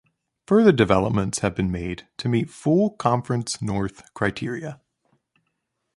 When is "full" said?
2.49-2.89